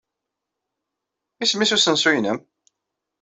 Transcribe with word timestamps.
Isem-nnes 1.43 1.75
usensu-nnem? 1.75 2.37